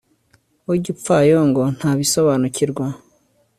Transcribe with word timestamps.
uw'igipfayongo 0.65 1.61
ntabisobanukirwa 1.77 2.85